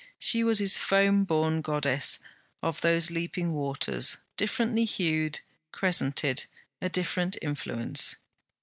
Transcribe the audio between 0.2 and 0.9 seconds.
was his